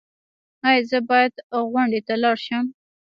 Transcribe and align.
ایا 0.67 0.81
زه 0.89 0.97
باید 1.09 1.33
غونډې 1.71 2.01
ته 2.07 2.13
لاړ 2.23 2.37
شم؟ 2.45 2.65